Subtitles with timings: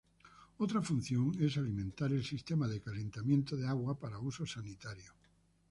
[0.57, 5.13] Otra función es alimentar el sistema de calentamiento de agua para usos sanitarios.